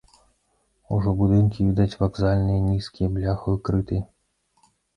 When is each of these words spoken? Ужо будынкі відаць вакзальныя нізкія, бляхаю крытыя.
Ужо 0.97 1.11
будынкі 1.19 1.67
відаць 1.67 1.99
вакзальныя 2.01 2.65
нізкія, 2.71 3.13
бляхаю 3.21 3.57
крытыя. 3.71 4.03